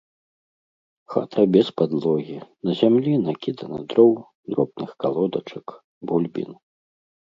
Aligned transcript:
Хата 1.15 1.43
без 1.57 1.69
падлогі, 1.81 2.39
на 2.69 2.77
зямлі 2.81 3.11
накідана 3.29 3.79
дроў, 3.95 4.13
дробных 4.53 4.89
калодачак, 5.07 5.81
бульбін. 6.11 6.51